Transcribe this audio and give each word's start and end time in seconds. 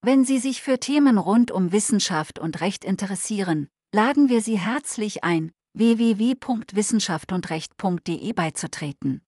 Wenn 0.00 0.24
Sie 0.24 0.38
sich 0.38 0.62
für 0.62 0.78
Themen 0.78 1.18
rund 1.18 1.50
um 1.50 1.72
Wissenschaft 1.72 2.38
und 2.38 2.60
Recht 2.60 2.84
interessieren, 2.84 3.66
laden 3.92 4.28
wir 4.28 4.42
Sie 4.42 4.56
herzlich 4.56 5.24
ein 5.24 5.50
www.wissenschaftsundrecht.de 5.74 8.32
beizutreten. 8.32 9.22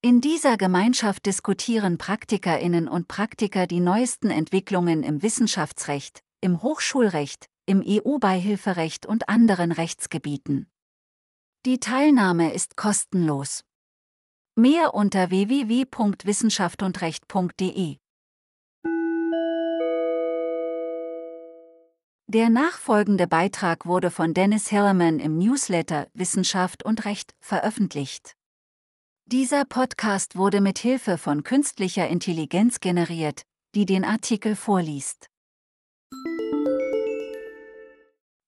In 0.00 0.20
dieser 0.20 0.56
Gemeinschaft 0.56 1.26
diskutieren 1.26 1.98
Praktikerinnen 1.98 2.86
und 2.88 3.08
Praktiker 3.08 3.66
die 3.66 3.80
neuesten 3.80 4.30
Entwicklungen 4.30 5.02
im 5.02 5.20
Wissenschaftsrecht, 5.22 6.20
im 6.40 6.62
Hochschulrecht, 6.62 7.46
im 7.66 7.82
EU-Beihilferecht 7.86 9.04
und 9.06 9.28
anderen 9.28 9.72
Rechtsgebieten. 9.72 10.68
Die 11.66 11.80
Teilnahme 11.80 12.52
ist 12.52 12.76
kostenlos. 12.76 13.64
Mehr 14.56 14.94
unter 14.94 15.30
www.wissenschaftsundrecht.de 15.30 18.01
Der 22.34 22.48
nachfolgende 22.48 23.26
Beitrag 23.26 23.84
wurde 23.84 24.10
von 24.10 24.32
Dennis 24.32 24.70
Hilleman 24.70 25.20
im 25.20 25.36
Newsletter 25.36 26.06
Wissenschaft 26.14 26.82
und 26.82 27.04
Recht 27.04 27.34
veröffentlicht. 27.40 28.36
Dieser 29.26 29.66
Podcast 29.66 30.34
wurde 30.34 30.62
mit 30.62 30.78
Hilfe 30.78 31.18
von 31.18 31.42
künstlicher 31.42 32.08
Intelligenz 32.08 32.80
generiert, 32.80 33.42
die 33.74 33.84
den 33.84 34.02
Artikel 34.02 34.56
vorliest. 34.56 35.26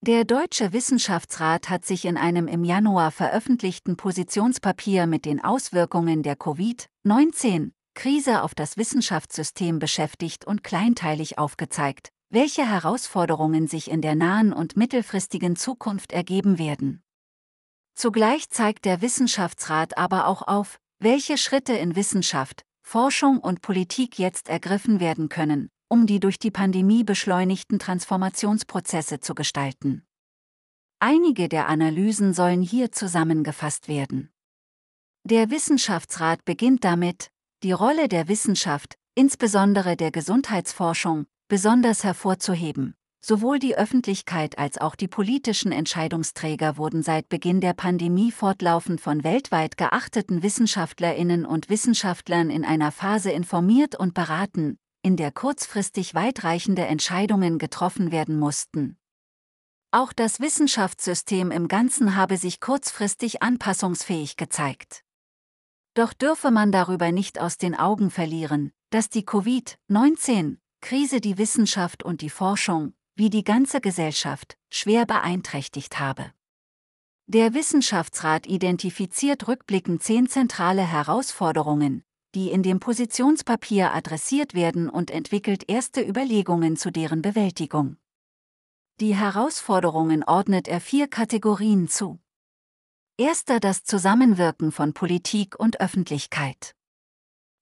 Der 0.00 0.24
Deutsche 0.24 0.72
Wissenschaftsrat 0.72 1.68
hat 1.68 1.84
sich 1.84 2.06
in 2.06 2.16
einem 2.16 2.48
im 2.48 2.64
Januar 2.64 3.10
veröffentlichten 3.10 3.98
Positionspapier 3.98 5.06
mit 5.06 5.26
den 5.26 5.44
Auswirkungen 5.44 6.22
der 6.22 6.36
Covid-19-Krise 6.36 8.44
auf 8.44 8.54
das 8.54 8.78
Wissenschaftssystem 8.78 9.78
beschäftigt 9.78 10.46
und 10.46 10.64
kleinteilig 10.64 11.36
aufgezeigt, 11.36 12.13
welche 12.34 12.68
Herausforderungen 12.68 13.68
sich 13.68 13.90
in 13.90 14.02
der 14.02 14.16
nahen 14.16 14.52
und 14.52 14.76
mittelfristigen 14.76 15.56
Zukunft 15.56 16.12
ergeben 16.12 16.58
werden. 16.58 17.02
Zugleich 17.94 18.50
zeigt 18.50 18.84
der 18.84 19.00
Wissenschaftsrat 19.00 19.96
aber 19.96 20.26
auch 20.26 20.42
auf, 20.42 20.80
welche 20.98 21.38
Schritte 21.38 21.74
in 21.74 21.94
Wissenschaft, 21.94 22.64
Forschung 22.82 23.38
und 23.38 23.62
Politik 23.62 24.18
jetzt 24.18 24.48
ergriffen 24.48 24.98
werden 24.98 25.28
können, 25.28 25.70
um 25.88 26.06
die 26.06 26.18
durch 26.18 26.38
die 26.38 26.50
Pandemie 26.50 27.04
beschleunigten 27.04 27.78
Transformationsprozesse 27.78 29.20
zu 29.20 29.34
gestalten. 29.34 30.04
Einige 30.98 31.48
der 31.48 31.68
Analysen 31.68 32.34
sollen 32.34 32.62
hier 32.62 32.90
zusammengefasst 32.90 33.86
werden. 33.86 34.32
Der 35.22 35.50
Wissenschaftsrat 35.50 36.44
beginnt 36.44 36.82
damit, 36.82 37.30
die 37.62 37.72
Rolle 37.72 38.08
der 38.08 38.28
Wissenschaft, 38.28 38.96
insbesondere 39.14 39.96
der 39.96 40.10
Gesundheitsforschung, 40.10 41.26
besonders 41.54 42.02
hervorzuheben. 42.02 42.96
Sowohl 43.24 43.60
die 43.60 43.76
Öffentlichkeit 43.76 44.58
als 44.58 44.76
auch 44.76 44.96
die 44.96 45.06
politischen 45.06 45.70
Entscheidungsträger 45.70 46.78
wurden 46.78 47.04
seit 47.04 47.28
Beginn 47.28 47.60
der 47.60 47.74
Pandemie 47.74 48.32
fortlaufend 48.32 49.00
von 49.00 49.22
weltweit 49.22 49.76
geachteten 49.76 50.42
Wissenschaftlerinnen 50.42 51.46
und 51.46 51.68
Wissenschaftlern 51.68 52.50
in 52.50 52.64
einer 52.64 52.90
Phase 52.90 53.30
informiert 53.30 53.94
und 53.94 54.14
beraten, 54.14 54.78
in 55.02 55.16
der 55.16 55.30
kurzfristig 55.30 56.16
weitreichende 56.16 56.86
Entscheidungen 56.86 57.58
getroffen 57.58 58.10
werden 58.10 58.36
mussten. 58.36 58.96
Auch 59.92 60.12
das 60.12 60.40
Wissenschaftssystem 60.40 61.52
im 61.52 61.68
Ganzen 61.68 62.16
habe 62.16 62.36
sich 62.36 62.58
kurzfristig 62.58 63.44
anpassungsfähig 63.44 64.36
gezeigt. 64.36 65.04
Doch 65.94 66.14
dürfe 66.14 66.50
man 66.50 66.72
darüber 66.72 67.12
nicht 67.12 67.38
aus 67.38 67.58
den 67.58 67.76
Augen 67.76 68.10
verlieren, 68.10 68.72
dass 68.90 69.08
die 69.08 69.22
Covid-19 69.22 70.56
Krise 70.84 71.22
die 71.22 71.38
Wissenschaft 71.38 72.02
und 72.02 72.20
die 72.20 72.28
Forschung, 72.28 72.92
wie 73.16 73.30
die 73.30 73.42
ganze 73.42 73.80
Gesellschaft, 73.80 74.58
schwer 74.68 75.06
beeinträchtigt 75.06 75.98
habe. 75.98 76.30
Der 77.26 77.54
Wissenschaftsrat 77.54 78.46
identifiziert 78.46 79.48
rückblickend 79.48 80.02
zehn 80.02 80.28
zentrale 80.28 80.82
Herausforderungen, 80.82 82.04
die 82.34 82.50
in 82.50 82.62
dem 82.62 82.80
Positionspapier 82.80 83.94
adressiert 83.94 84.52
werden 84.52 84.90
und 84.90 85.10
entwickelt 85.10 85.64
erste 85.70 86.06
Überlegungen 86.06 86.76
zu 86.76 86.90
deren 86.90 87.22
Bewältigung. 87.22 87.96
Die 89.00 89.14
Herausforderungen 89.14 90.22
ordnet 90.22 90.68
er 90.68 90.82
vier 90.82 91.08
Kategorien 91.08 91.88
zu. 91.88 92.18
Erster 93.16 93.58
das 93.58 93.84
Zusammenwirken 93.84 94.70
von 94.70 94.92
Politik 94.92 95.58
und 95.58 95.80
Öffentlichkeit. 95.80 96.74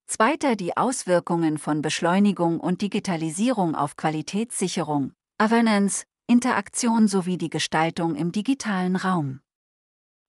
Zweiter 0.06 0.56
die 0.56 0.76
Auswirkungen 0.76 1.58
von 1.58 1.82
Beschleunigung 1.82 2.60
und 2.60 2.82
Digitalisierung 2.82 3.74
auf 3.74 3.96
Qualitätssicherung, 3.96 5.12
Governance, 5.38 6.04
Interaktion 6.26 7.08
sowie 7.08 7.38
die 7.38 7.50
Gestaltung 7.50 8.14
im 8.14 8.32
digitalen 8.32 8.96
Raum. 8.96 9.40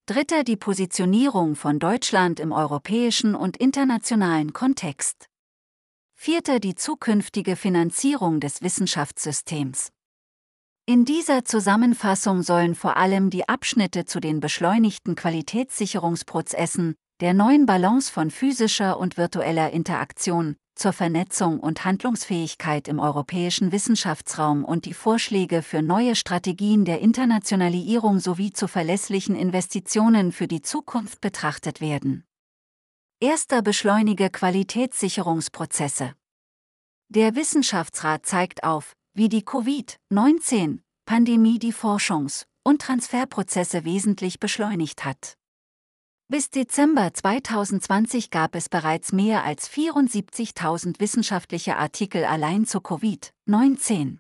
Dritter 0.06 0.44
die 0.44 0.58
Positionierung 0.58 1.56
von 1.56 1.80
Deutschland 1.80 2.40
im 2.40 2.52
europäischen 2.52 3.36
und 3.36 3.58
internationalen 3.58 4.52
Kontext. 4.52 5.28
Vierter 6.14 6.60
die 6.60 6.76
zukünftige 6.76 7.56
Finanzierung 7.56 8.40
des 8.40 8.62
Wissenschaftssystems. 8.62 9.92
In 10.86 11.06
dieser 11.06 11.46
Zusammenfassung 11.46 12.44
sollen 12.44 12.76
vor 12.76 12.98
allem 12.98 13.30
die 13.30 13.48
Abschnitte 13.48 14.04
zu 14.04 14.20
den 14.20 14.42
beschleunigten 14.42 15.16
Qualitätssicherungsprozessen, 15.16 16.96
der 17.20 17.34
neuen 17.34 17.66
Balance 17.66 18.12
von 18.12 18.32
physischer 18.32 19.00
und 19.00 19.18
virtueller 19.18 19.72
Interaktion, 19.72 20.56
zur 20.76 20.94
Vernetzung 20.94 21.60
und 21.60 21.84
Handlungsfähigkeit 21.86 22.88
im 22.88 23.00
europäischen 23.00 23.72
Wissenschaftsraum 23.72 24.66
und 24.66 24.86
die 24.86 24.94
Vorschläge 24.94 25.62
für 25.62 25.82
neue 25.82 26.16
Strategien 26.16 26.86
der 26.86 27.00
Internationalisierung 27.00 28.20
sowie 28.20 28.52
zu 28.52 28.68
verlässlichen 28.68 29.36
Investitionen 29.36 30.32
für 30.32 30.48
die 30.48 30.62
Zukunft 30.62 31.22
betrachtet 31.22 31.82
werden. 31.82 32.24
Erster 33.20 33.62
beschleunige 33.62 34.30
Qualitätssicherungsprozesse. 34.30 36.14
Der 37.10 37.36
Wissenschaftsrat 37.36 38.26
zeigt 38.26 38.64
auf, 38.64 38.96
wie 39.14 39.30
die 39.30 39.44
Covid-19-Pandemie 39.44 41.60
die 41.60 41.74
Forschungs- 41.74 42.46
und 42.64 42.82
Transferprozesse 42.82 43.86
wesentlich 43.86 44.40
beschleunigt 44.40 45.06
hat. 45.06 45.38
Bis 46.34 46.50
Dezember 46.50 47.14
2020 47.14 48.32
gab 48.32 48.56
es 48.56 48.68
bereits 48.68 49.12
mehr 49.12 49.44
als 49.44 49.70
74.000 49.70 51.00
wissenschaftliche 51.00 51.78
Artikel 51.78 52.26
allein 52.26 52.66
zu 52.66 52.80
Covid-19. 52.80 54.18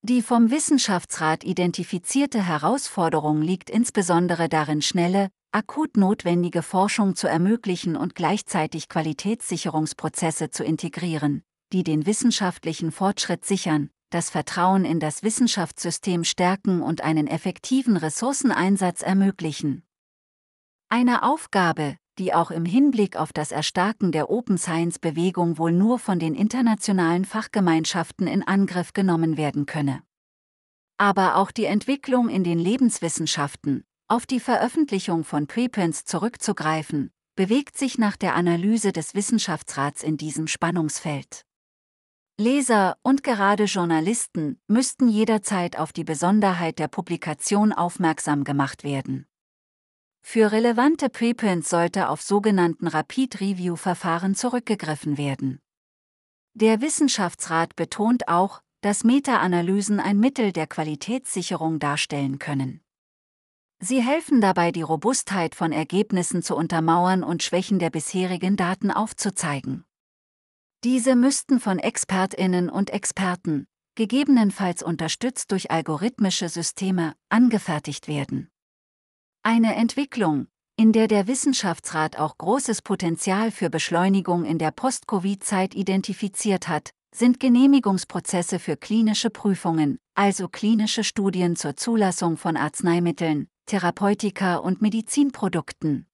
Die 0.00 0.22
vom 0.22 0.50
Wissenschaftsrat 0.50 1.44
identifizierte 1.44 2.42
Herausforderung 2.42 3.42
liegt 3.42 3.68
insbesondere 3.68 4.48
darin, 4.48 4.80
schnelle, 4.80 5.28
akut 5.52 5.98
notwendige 5.98 6.62
Forschung 6.62 7.14
zu 7.14 7.26
ermöglichen 7.26 7.96
und 7.96 8.14
gleichzeitig 8.14 8.88
Qualitätssicherungsprozesse 8.88 10.48
zu 10.48 10.64
integrieren, 10.64 11.42
die 11.74 11.84
den 11.84 12.06
wissenschaftlichen 12.06 12.92
Fortschritt 12.92 13.44
sichern, 13.44 13.90
das 14.08 14.30
Vertrauen 14.30 14.86
in 14.86 15.00
das 15.00 15.22
Wissenschaftssystem 15.22 16.24
stärken 16.24 16.80
und 16.80 17.02
einen 17.02 17.26
effektiven 17.26 17.98
Ressourceneinsatz 17.98 19.02
ermöglichen. 19.02 19.82
Eine 20.92 21.22
Aufgabe, 21.22 21.96
die 22.18 22.34
auch 22.34 22.50
im 22.50 22.64
Hinblick 22.64 23.14
auf 23.14 23.32
das 23.32 23.52
Erstarken 23.52 24.10
der 24.10 24.28
Open 24.28 24.58
Science-Bewegung 24.58 25.56
wohl 25.56 25.70
nur 25.70 26.00
von 26.00 26.18
den 26.18 26.34
internationalen 26.34 27.24
Fachgemeinschaften 27.24 28.26
in 28.26 28.42
Angriff 28.42 28.92
genommen 28.92 29.36
werden 29.36 29.66
könne. 29.66 30.02
Aber 30.98 31.36
auch 31.36 31.52
die 31.52 31.66
Entwicklung 31.66 32.28
in 32.28 32.42
den 32.42 32.58
Lebenswissenschaften, 32.58 33.84
auf 34.08 34.26
die 34.26 34.40
Veröffentlichung 34.40 35.22
von 35.22 35.46
Preprints 35.46 36.04
zurückzugreifen, 36.06 37.12
bewegt 37.36 37.78
sich 37.78 37.96
nach 37.96 38.16
der 38.16 38.34
Analyse 38.34 38.90
des 38.90 39.14
Wissenschaftsrats 39.14 40.02
in 40.02 40.16
diesem 40.16 40.48
Spannungsfeld. 40.48 41.42
Leser 42.36 42.96
und 43.02 43.22
gerade 43.22 43.64
Journalisten 43.64 44.60
müssten 44.66 45.08
jederzeit 45.08 45.78
auf 45.78 45.92
die 45.92 46.04
Besonderheit 46.04 46.80
der 46.80 46.88
Publikation 46.88 47.72
aufmerksam 47.72 48.42
gemacht 48.42 48.82
werden. 48.82 49.29
Für 50.22 50.52
relevante 50.52 51.08
Preprints 51.08 51.70
sollte 51.70 52.08
auf 52.08 52.22
sogenannten 52.22 52.86
Rapid 52.86 53.40
Review 53.40 53.76
Verfahren 53.76 54.34
zurückgegriffen 54.34 55.18
werden. 55.18 55.60
Der 56.54 56.80
Wissenschaftsrat 56.80 57.76
betont 57.76 58.28
auch, 58.28 58.60
dass 58.80 59.04
Meta-Analysen 59.04 60.00
ein 60.00 60.18
Mittel 60.18 60.52
der 60.52 60.66
Qualitätssicherung 60.66 61.78
darstellen 61.78 62.38
können. 62.38 62.80
Sie 63.82 64.02
helfen 64.02 64.40
dabei, 64.40 64.72
die 64.72 64.82
Robustheit 64.82 65.54
von 65.54 65.72
Ergebnissen 65.72 66.42
zu 66.42 66.54
untermauern 66.54 67.22
und 67.22 67.42
Schwächen 67.42 67.78
der 67.78 67.90
bisherigen 67.90 68.56
Daten 68.56 68.90
aufzuzeigen. 68.90 69.84
Diese 70.84 71.16
müssten 71.16 71.60
von 71.60 71.78
Expertinnen 71.78 72.68
und 72.68 72.90
Experten, 72.90 73.66
gegebenenfalls 73.94 74.82
unterstützt 74.82 75.50
durch 75.50 75.70
algorithmische 75.70 76.48
Systeme, 76.48 77.14
angefertigt 77.30 78.08
werden. 78.08 78.49
Eine 79.42 79.74
Entwicklung, 79.74 80.48
in 80.76 80.92
der 80.92 81.08
der 81.08 81.26
Wissenschaftsrat 81.26 82.18
auch 82.18 82.36
großes 82.36 82.82
Potenzial 82.82 83.50
für 83.50 83.70
Beschleunigung 83.70 84.44
in 84.44 84.58
der 84.58 84.70
Post-Covid-Zeit 84.70 85.74
identifiziert 85.74 86.68
hat, 86.68 86.90
sind 87.14 87.40
Genehmigungsprozesse 87.40 88.58
für 88.58 88.76
klinische 88.76 89.30
Prüfungen, 89.30 89.98
also 90.14 90.46
klinische 90.48 91.04
Studien 91.04 91.56
zur 91.56 91.74
Zulassung 91.74 92.36
von 92.36 92.58
Arzneimitteln, 92.58 93.48
Therapeutika 93.64 94.56
und 94.56 94.82
Medizinprodukten. 94.82 96.06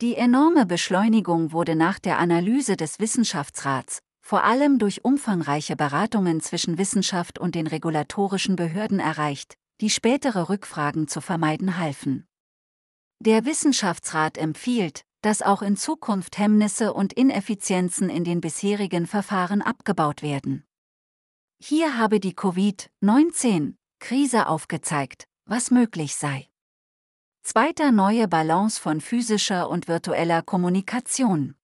Die 0.00 0.14
enorme 0.14 0.64
Beschleunigung 0.64 1.50
wurde 1.50 1.74
nach 1.74 1.98
der 1.98 2.20
Analyse 2.20 2.76
des 2.76 3.00
Wissenschaftsrats, 3.00 3.98
vor 4.20 4.44
allem 4.44 4.78
durch 4.78 5.04
umfangreiche 5.04 5.74
Beratungen 5.74 6.40
zwischen 6.40 6.78
Wissenschaft 6.78 7.40
und 7.40 7.56
den 7.56 7.66
regulatorischen 7.66 8.54
Behörden 8.54 9.00
erreicht, 9.00 9.56
die 9.80 9.90
spätere 9.90 10.48
Rückfragen 10.48 11.08
zu 11.08 11.20
vermeiden 11.20 11.78
halfen. 11.78 12.27
Der 13.20 13.44
Wissenschaftsrat 13.44 14.38
empfiehlt, 14.38 15.02
dass 15.22 15.42
auch 15.42 15.62
in 15.62 15.76
Zukunft 15.76 16.38
Hemmnisse 16.38 16.92
und 16.92 17.12
Ineffizienzen 17.12 18.10
in 18.10 18.22
den 18.22 18.40
bisherigen 18.40 19.08
Verfahren 19.08 19.60
abgebaut 19.60 20.22
werden. 20.22 20.64
Hier 21.60 21.98
habe 21.98 22.20
die 22.20 22.34
Covid-19-Krise 22.34 24.46
aufgezeigt, 24.46 25.26
was 25.46 25.72
möglich 25.72 26.14
sei. 26.14 26.48
Zweiter 27.42 27.90
neue 27.90 28.28
Balance 28.28 28.80
von 28.80 29.00
physischer 29.00 29.68
und 29.68 29.88
virtueller 29.88 30.42
Kommunikation. 30.42 31.56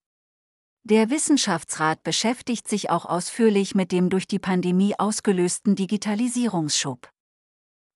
Der 0.82 1.08
Wissenschaftsrat 1.08 2.02
beschäftigt 2.02 2.66
sich 2.66 2.90
auch 2.90 3.04
ausführlich 3.04 3.76
mit 3.76 3.92
dem 3.92 4.10
durch 4.10 4.26
die 4.26 4.40
Pandemie 4.40 4.98
ausgelösten 4.98 5.76
Digitalisierungsschub. 5.76 7.13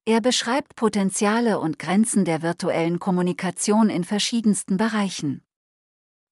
Er 0.08 0.22
beschreibt 0.22 0.74
Potenziale 0.74 1.60
und 1.60 1.78
Grenzen 1.78 2.24
der 2.24 2.40
virtuellen 2.40 2.98
Kommunikation 2.98 3.90
in 3.90 4.04
verschiedensten 4.04 4.78
Bereichen. 4.78 5.42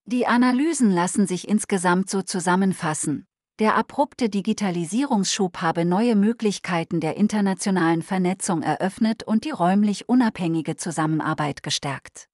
Die 0.06 0.26
Analysen 0.26 0.90
lassen 0.90 1.26
sich 1.26 1.46
insgesamt 1.46 2.08
so 2.08 2.22
zusammenfassen, 2.22 3.26
der 3.58 3.74
abrupte 3.74 4.30
Digitalisierungsschub 4.30 5.58
habe 5.58 5.84
neue 5.84 6.16
Möglichkeiten 6.16 7.00
der 7.00 7.18
internationalen 7.18 8.00
Vernetzung 8.00 8.62
eröffnet 8.62 9.24
und 9.24 9.44
die 9.44 9.50
räumlich 9.50 10.08
unabhängige 10.08 10.76
Zusammenarbeit 10.76 11.62
gestärkt. 11.62 12.30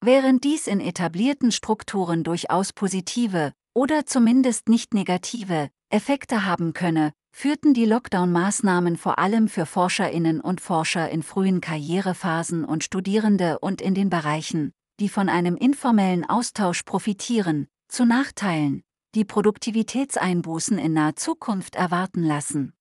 Während 0.00 0.42
dies 0.42 0.68
in 0.68 0.80
etablierten 0.80 1.52
Strukturen 1.52 2.24
durchaus 2.24 2.72
positive 2.72 3.52
oder 3.74 4.06
zumindest 4.06 4.70
nicht 4.70 4.94
negative 4.94 5.68
Effekte 5.90 6.46
haben 6.46 6.72
könne, 6.72 7.12
führten 7.36 7.74
die 7.74 7.84
Lockdown-Maßnahmen 7.84 8.96
vor 8.96 9.18
allem 9.18 9.48
für 9.48 9.66
Forscherinnen 9.66 10.40
und 10.40 10.62
Forscher 10.62 11.10
in 11.10 11.22
frühen 11.22 11.60
Karrierephasen 11.60 12.64
und 12.64 12.82
Studierende 12.82 13.58
und 13.58 13.82
in 13.82 13.94
den 13.94 14.08
Bereichen, 14.08 14.72
die 15.00 15.10
von 15.10 15.28
einem 15.28 15.54
informellen 15.54 16.24
Austausch 16.26 16.82
profitieren, 16.84 17.68
zu 17.88 18.06
Nachteilen, 18.06 18.84
die 19.14 19.26
Produktivitätseinbußen 19.26 20.78
in 20.78 20.94
naher 20.94 21.16
Zukunft 21.16 21.76
erwarten 21.76 22.22
lassen. 22.22 22.72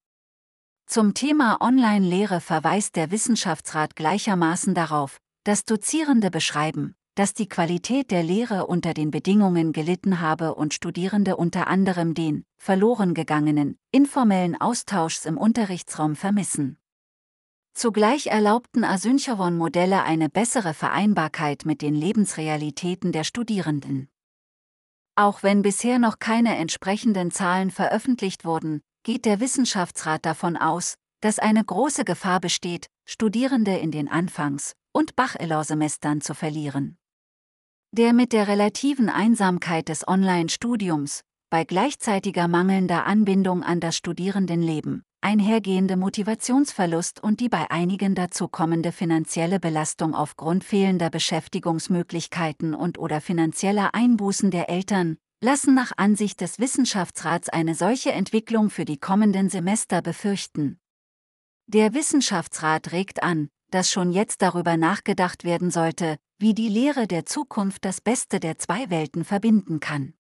Zum 0.85 1.13
Thema 1.13 1.57
Online-Lehre 1.59 2.39
verweist 2.39 2.95
der 2.95 3.11
Wissenschaftsrat 3.11 3.97
gleichermaßen 3.97 4.73
darauf, 4.73 5.17
dass 5.43 5.65
Dozierende 5.65 6.31
beschreiben, 6.31 6.95
dass 7.15 7.33
die 7.33 7.47
Qualität 7.47 8.12
der 8.12 8.23
Lehre 8.23 8.67
unter 8.67 8.94
den 8.94 9.09
Bedingungen 9.09 9.71
gelitten 9.71 10.19
habe 10.19 10.53
und 10.53 10.73
Studierende 10.73 11.38
unter 11.38 11.67
anderem 11.67 12.13
den 12.13 12.45
verloren 12.57 13.13
gegangenen, 13.13 13.77
informellen 13.91 14.59
Austauschs 14.59 15.25
im 15.25 15.38
Unterrichtsraum 15.38 16.17
vermissen. 16.17 16.77
Zugleich 17.73 18.27
erlaubten 18.27 18.83
Asynchron-Modelle 18.83 20.03
eine 20.03 20.29
bessere 20.29 20.73
Vereinbarkeit 20.73 21.65
mit 21.65 21.81
den 21.81 21.95
Lebensrealitäten 21.95 23.12
der 23.12 23.23
Studierenden. 23.23 24.09
Auch 25.15 25.44
wenn 25.44 25.62
bisher 25.62 26.00
noch 26.00 26.19
keine 26.19 26.57
entsprechenden 26.57 27.31
Zahlen 27.31 27.71
veröffentlicht 27.71 28.44
wurden, 28.44 28.81
geht 29.03 29.23
der 29.23 29.39
Wissenschaftsrat 29.39 30.25
davon 30.25 30.57
aus, 30.57 30.95
dass 31.21 31.39
eine 31.39 31.63
große 31.63 32.03
Gefahr 32.03 32.41
besteht, 32.41 32.88
Studierende 33.06 33.77
in 33.77 33.91
den 33.91 34.09
Anfangs- 34.09 34.73
und 34.91 35.15
Bachelorsemestern 35.15 36.19
zu 36.21 36.33
verlieren. 36.33 36.97
Der 37.97 38.12
mit 38.12 38.33
der 38.33 38.50
relativen 38.50 39.07
Einsamkeit 39.07 39.88
des 39.88 40.06
Online-Studiums, 40.06 41.21
bei 41.50 41.63
gleichzeitiger 41.63 42.50
mangelnder 42.50 43.06
Anbindung 43.06 43.63
an 43.63 43.80
das 43.80 43.95
Studierendenleben, 43.95 45.03
einhergehende 45.21 45.95
Motivationsverlust 45.95 47.24
und 47.24 47.39
die 47.39 47.47
bei 47.47 47.71
einigen 47.71 48.13
dazu 48.13 48.50
kommende 48.50 48.92
finanzielle 48.92 49.62
Belastung 49.62 50.13
aufgrund 50.13 50.65
fehlender 50.65 51.09
Beschäftigungsmöglichkeiten 51.09 52.74
und 52.74 52.97
oder 52.97 53.21
finanzieller 53.21 53.95
Einbußen 53.95 54.51
der 54.51 54.69
Eltern, 54.69 55.15
lassen 55.41 55.74
nach 55.74 55.94
Ansicht 55.95 56.41
des 56.41 56.59
Wissenschaftsrats 56.59 57.48
eine 57.48 57.75
solche 57.75 58.12
Entwicklung 58.12 58.69
für 58.71 58.83
die 58.83 58.98
kommenden 58.98 59.48
Semester 59.48 60.01
befürchten. 60.01 60.80
Der 61.68 61.94
Wissenschaftsrat 61.94 62.91
regt 62.91 63.24
an, 63.24 63.48
dass 63.71 63.91
schon 63.91 64.12
jetzt 64.12 64.41
darüber 64.41 64.77
nachgedacht 64.77 65.44
werden 65.44 65.71
sollte, 65.71 66.17
wie 66.38 66.53
die 66.53 66.69
Lehre 66.69 67.07
der 67.07 67.25
Zukunft 67.25 67.85
das 67.85 68.01
Beste 68.01 68.39
der 68.39 68.57
zwei 68.57 68.89
Welten 68.89 69.23
verbinden 69.23 69.79
kann. 69.79 70.13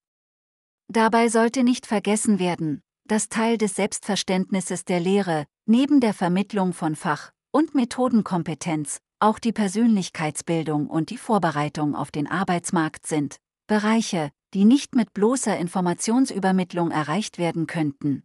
Dabei 0.87 1.29
sollte 1.29 1.63
nicht 1.63 1.85
vergessen 1.85 2.39
werden, 2.39 2.81
dass 3.07 3.29
Teil 3.29 3.57
des 3.57 3.75
Selbstverständnisses 3.75 4.85
der 4.85 4.99
Lehre, 4.99 5.45
neben 5.65 5.99
der 5.99 6.13
Vermittlung 6.13 6.73
von 6.73 6.95
Fach- 6.95 7.31
und 7.51 7.75
Methodenkompetenz, 7.75 8.99
auch 9.19 9.39
die 9.39 9.53
Persönlichkeitsbildung 9.53 10.87
und 10.87 11.09
die 11.09 11.17
Vorbereitung 11.17 11.95
auf 11.95 12.11
den 12.11 12.27
Arbeitsmarkt 12.27 13.07
sind, 13.07 13.37
Bereiche, 13.67 14.31
die 14.53 14.65
nicht 14.65 14.95
mit 14.95 15.13
bloßer 15.13 15.57
Informationsübermittlung 15.57 16.91
erreicht 16.91 17.37
werden 17.37 17.67
könnten. 17.67 18.23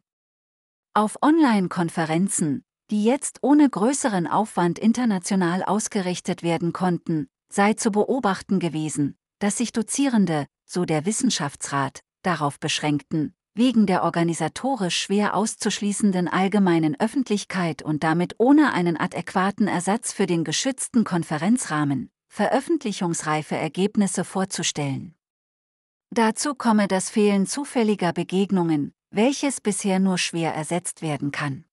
Auf 0.95 1.19
Online-Konferenzen, 1.23 2.65
die 2.91 3.05
jetzt 3.05 3.39
ohne 3.43 3.69
größeren 3.69 4.27
Aufwand 4.27 4.79
international 4.79 5.63
ausgerichtet 5.63 6.43
werden 6.43 6.73
konnten, 6.73 7.29
sei 7.53 7.75
zu 7.75 7.91
beobachten 7.91 8.59
gewesen, 8.59 9.17
dass 9.39 9.57
sich 9.59 9.73
Dozierende, 9.73 10.47
so 10.67 10.85
der 10.85 11.07
Wissenschaftsrat, 11.07 12.01
darauf 12.23 12.59
beschränkten, 12.61 13.35
wegen 13.55 13.87
der 13.87 14.05
organisatorisch 14.05 14.97
schwer 14.97 15.35
auszuschließenden 15.35 16.29
allgemeinen 16.29 16.99
Öffentlichkeit 16.99 17.83
und 17.83 18.05
damit 18.05 18.37
ohne 18.39 18.73
einen 18.73 18.97
adäquaten 18.97 19.69
Ersatz 19.69 20.13
für 20.13 20.27
den 20.27 20.45
geschützten 20.45 21.05
Konferenzrahmen, 21.05 22.11
veröffentlichungsreife 22.29 23.57
Ergebnisse 23.57 24.25
vorzustellen. 24.25 25.15
Dazu 26.11 26.55
komme 26.55 26.89
das 26.89 27.11
Fehlen 27.11 27.47
zufälliger 27.47 28.13
Begegnungen, 28.13 28.93
welches 29.11 29.61
bisher 29.61 30.01
nur 30.01 30.19
schwer 30.19 30.55
ersetzt 30.55 31.03
werden 31.03 31.31
kann. 31.31 31.65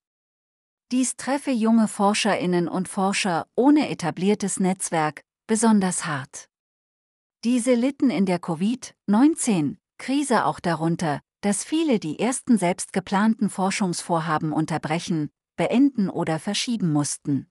Dies 0.94 1.18
treffe 1.18 1.52
junge 1.52 1.90
Forscherinnen 1.90 2.70
und 2.70 2.88
Forscher 2.88 3.48
ohne 3.56 3.90
etabliertes 3.90 4.62
Netzwerk 4.62 5.22
besonders 5.46 6.06
hart. 6.06 6.48
Diese 7.44 7.74
litten 7.74 8.10
in 8.10 8.26
der 8.26 8.40
Covid-19-Krise 8.40 10.46
auch 10.46 10.62
darunter, 10.62 11.20
dass 11.42 11.66
viele 11.66 12.00
die 12.00 12.20
ersten 12.20 12.58
selbst 12.58 12.94
geplanten 12.94 13.50
Forschungsvorhaben 13.50 14.54
unterbrechen, 14.54 15.30
beenden 15.58 16.10
oder 16.10 16.40
verschieben 16.40 16.94
mussten. 16.94 17.48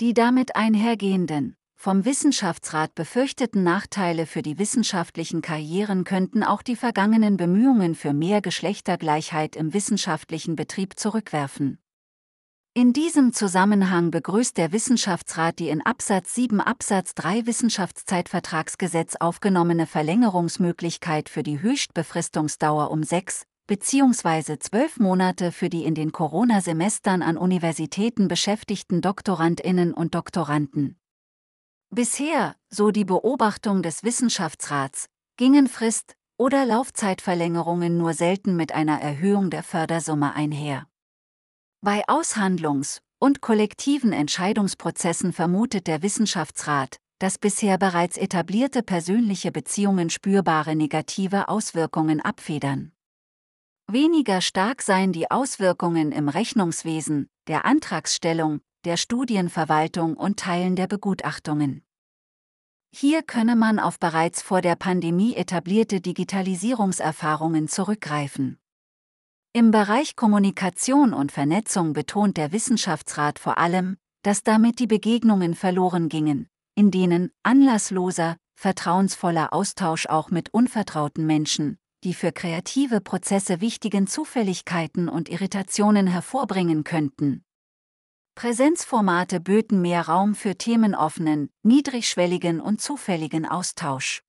Die 0.00 0.12
damit 0.12 0.56
einhergehenden, 0.56 1.56
vom 1.76 2.04
Wissenschaftsrat 2.04 2.96
befürchteten 2.96 3.62
Nachteile 3.62 4.26
für 4.26 4.42
die 4.42 4.58
wissenschaftlichen 4.58 5.42
Karrieren 5.42 6.04
könnten 6.04 6.42
auch 6.42 6.62
die 6.62 6.76
vergangenen 6.76 7.36
Bemühungen 7.36 7.94
für 7.94 8.12
mehr 8.12 8.40
Geschlechtergleichheit 8.40 9.54
im 9.54 9.74
wissenschaftlichen 9.74 10.56
Betrieb 10.56 10.98
zurückwerfen. 10.98 11.78
In 12.74 12.94
diesem 12.94 13.34
Zusammenhang 13.34 14.10
begrüßt 14.10 14.56
der 14.56 14.72
Wissenschaftsrat 14.72 15.58
die 15.58 15.68
in 15.68 15.82
Absatz 15.82 16.34
7 16.34 16.58
Absatz 16.58 17.14
3 17.14 17.44
Wissenschaftszeitvertragsgesetz 17.44 19.16
aufgenommene 19.16 19.86
Verlängerungsmöglichkeit 19.86 21.28
für 21.28 21.42
die 21.42 21.60
Höchstbefristungsdauer 21.60 22.90
um 22.90 23.02
sechs 23.02 23.42
bzw. 23.66 24.58
zwölf 24.58 24.98
Monate 24.98 25.52
für 25.52 25.68
die 25.68 25.84
in 25.84 25.94
den 25.94 26.12
Corona-Semestern 26.12 27.20
an 27.20 27.36
Universitäten 27.36 28.26
beschäftigten 28.26 29.02
Doktorandinnen 29.02 29.92
und 29.92 30.14
Doktoranden. 30.14 30.98
Bisher, 31.90 32.56
so 32.70 32.90
die 32.90 33.04
Beobachtung 33.04 33.82
des 33.82 34.02
Wissenschaftsrats, 34.02 35.10
gingen 35.36 35.68
Frist- 35.68 36.14
oder 36.38 36.64
Laufzeitverlängerungen 36.64 37.98
nur 37.98 38.14
selten 38.14 38.56
mit 38.56 38.72
einer 38.72 38.98
Erhöhung 38.98 39.50
der 39.50 39.62
Fördersumme 39.62 40.34
einher. 40.34 40.86
Bei 41.84 42.06
Aushandlungs- 42.06 43.00
und 43.18 43.40
kollektiven 43.40 44.12
Entscheidungsprozessen 44.12 45.32
vermutet 45.32 45.88
der 45.88 46.00
Wissenschaftsrat, 46.00 46.98
dass 47.18 47.38
bisher 47.38 47.76
bereits 47.76 48.16
etablierte 48.16 48.84
persönliche 48.84 49.50
Beziehungen 49.50 50.08
spürbare 50.08 50.76
negative 50.76 51.48
Auswirkungen 51.48 52.20
abfedern. 52.20 52.92
Weniger 53.90 54.40
stark 54.40 54.80
seien 54.80 55.12
die 55.12 55.28
Auswirkungen 55.32 56.12
im 56.12 56.28
Rechnungswesen, 56.28 57.28
der 57.48 57.64
Antragsstellung, 57.64 58.60
der 58.84 58.96
Studienverwaltung 58.96 60.16
und 60.16 60.38
Teilen 60.38 60.76
der 60.76 60.86
Begutachtungen. 60.86 61.82
Hier 62.94 63.24
könne 63.24 63.56
man 63.56 63.80
auf 63.80 63.98
bereits 63.98 64.40
vor 64.40 64.60
der 64.60 64.76
Pandemie 64.76 65.34
etablierte 65.34 66.00
Digitalisierungserfahrungen 66.00 67.66
zurückgreifen. 67.66 68.61
Im 69.54 69.70
Bereich 69.70 70.16
Kommunikation 70.16 71.12
und 71.12 71.30
Vernetzung 71.30 71.92
betont 71.92 72.38
der 72.38 72.52
Wissenschaftsrat 72.52 73.38
vor 73.38 73.58
allem, 73.58 73.98
dass 74.22 74.42
damit 74.42 74.78
die 74.78 74.86
Begegnungen 74.86 75.54
verloren 75.54 76.08
gingen, 76.08 76.48
in 76.74 76.90
denen 76.90 77.30
anlassloser, 77.42 78.38
vertrauensvoller 78.54 79.52
Austausch 79.52 80.06
auch 80.06 80.30
mit 80.30 80.54
unvertrauten 80.54 81.26
Menschen, 81.26 81.76
die 82.02 82.14
für 82.14 82.32
kreative 82.32 83.02
Prozesse 83.02 83.60
wichtigen 83.60 84.06
Zufälligkeiten 84.06 85.10
und 85.10 85.28
Irritationen 85.28 86.06
hervorbringen 86.06 86.82
könnten. 86.82 87.44
Präsenzformate 88.34 89.38
böten 89.38 89.82
mehr 89.82 90.08
Raum 90.08 90.34
für 90.34 90.56
themenoffenen, 90.56 91.50
niedrigschwelligen 91.62 92.58
und 92.58 92.80
zufälligen 92.80 93.44
Austausch. 93.44 94.22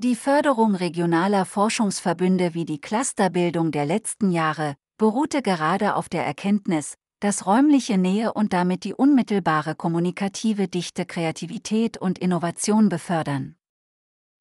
Die 0.00 0.14
Förderung 0.14 0.76
regionaler 0.76 1.44
Forschungsverbünde 1.44 2.54
wie 2.54 2.64
die 2.64 2.80
Clusterbildung 2.80 3.72
der 3.72 3.84
letzten 3.84 4.30
Jahre 4.30 4.76
beruhte 4.96 5.42
gerade 5.42 5.96
auf 5.96 6.08
der 6.08 6.24
Erkenntnis, 6.24 6.94
dass 7.18 7.46
räumliche 7.46 7.98
Nähe 7.98 8.32
und 8.32 8.52
damit 8.52 8.84
die 8.84 8.94
unmittelbare 8.94 9.74
kommunikative 9.74 10.68
Dichte 10.68 11.04
Kreativität 11.04 11.98
und 11.98 12.20
Innovation 12.20 12.88
befördern. 12.88 13.56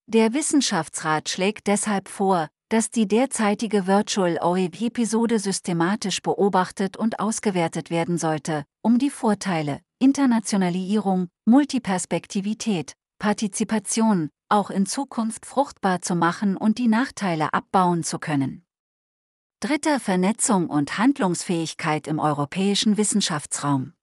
Der 0.06 0.36
Wissenschaftsrat 0.36 1.28
schlägt 1.28 1.66
deshalb 1.66 2.08
vor, 2.08 2.50
dass 2.70 2.92
die 2.92 3.08
derzeitige 3.08 3.88
Virtual 3.88 4.38
OEB-Episode 4.40 5.40
systematisch 5.40 6.22
beobachtet 6.22 6.98
und 6.98 7.20
ausgewertet 7.20 7.90
werden 7.90 8.20
sollte, 8.20 8.64
um 8.84 9.00
die 9.00 9.10
Vorteile, 9.10 9.80
Internationalisierung, 9.98 11.30
Multiperspektivität, 11.46 12.94
Partizipation, 13.18 14.30
auch 14.50 14.70
in 14.70 14.86
Zukunft 14.86 15.46
fruchtbar 15.46 16.02
zu 16.02 16.16
machen 16.16 16.58
und 16.58 16.78
die 16.78 16.88
Nachteile 16.88 17.54
abbauen 17.54 18.04
zu 18.04 18.20
können. 18.20 18.64
Dritter 19.60 20.00
Vernetzung 20.00 20.70
und 20.70 20.98
Handlungsfähigkeit 20.98 22.08
im 22.08 22.20
europäischen 22.20 22.98
Wissenschaftsraum. 22.98 23.94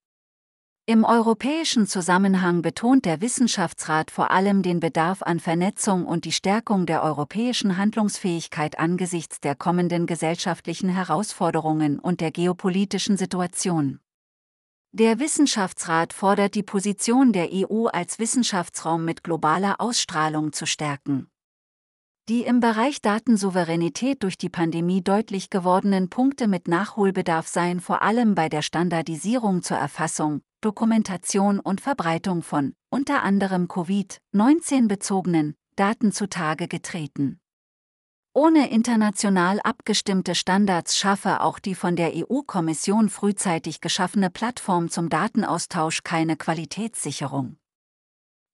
Im 0.86 1.04
europäischen 1.04 1.86
Zusammenhang 1.86 2.60
betont 2.60 3.06
der 3.06 3.22
Wissenschaftsrat 3.22 4.10
vor 4.10 4.30
allem 4.30 4.62
den 4.62 4.80
Bedarf 4.80 5.22
an 5.22 5.40
Vernetzung 5.40 6.04
und 6.04 6.26
die 6.26 6.32
Stärkung 6.32 6.84
der 6.84 7.02
europäischen 7.02 7.78
Handlungsfähigkeit 7.78 8.78
angesichts 8.78 9.40
der 9.40 9.54
kommenden 9.54 10.04
gesellschaftlichen 10.04 10.90
Herausforderungen 10.90 11.98
und 11.98 12.20
der 12.20 12.32
geopolitischen 12.32 13.16
Situation. 13.16 13.98
Der 14.96 15.18
Wissenschaftsrat 15.18 16.12
fordert 16.12 16.54
die 16.54 16.62
Position 16.62 17.32
der 17.32 17.48
EU 17.52 17.86
als 17.86 18.20
Wissenschaftsraum 18.20 19.04
mit 19.04 19.24
globaler 19.24 19.80
Ausstrahlung 19.80 20.52
zu 20.52 20.66
stärken. 20.66 21.26
Die 22.28 22.42
im 22.42 22.60
Bereich 22.60 23.02
Datensouveränität 23.02 24.22
durch 24.22 24.38
die 24.38 24.50
Pandemie 24.50 25.02
deutlich 25.02 25.50
gewordenen 25.50 26.10
Punkte 26.10 26.46
mit 26.46 26.68
Nachholbedarf 26.68 27.48
seien 27.48 27.80
vor 27.80 28.02
allem 28.02 28.36
bei 28.36 28.48
der 28.48 28.62
Standardisierung 28.62 29.64
zur 29.64 29.78
Erfassung, 29.78 30.42
Dokumentation 30.60 31.58
und 31.58 31.80
Verbreitung 31.80 32.44
von, 32.44 32.74
unter 32.88 33.24
anderem 33.24 33.66
Covid-19 33.66 34.86
bezogenen, 34.86 35.56
Daten 35.74 36.12
zutage 36.12 36.68
getreten. 36.68 37.40
Ohne 38.36 38.68
international 38.68 39.60
abgestimmte 39.60 40.34
Standards 40.34 40.96
schaffe 40.98 41.40
auch 41.40 41.60
die 41.60 41.76
von 41.76 41.94
der 41.94 42.14
EU-Kommission 42.16 43.08
frühzeitig 43.08 43.80
geschaffene 43.80 44.28
Plattform 44.28 44.90
zum 44.90 45.08
Datenaustausch 45.08 46.02
keine 46.02 46.36
Qualitätssicherung. 46.36 47.58